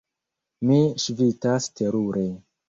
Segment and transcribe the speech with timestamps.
[0.69, 2.27] Mi ŝvitas terure.